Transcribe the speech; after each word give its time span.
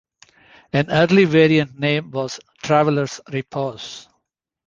An 0.73 0.89
early 0.89 1.25
variant 1.25 1.77
name 1.79 2.09
was 2.09 2.39
"Travelers 2.63 3.21
Repose". 3.31 4.07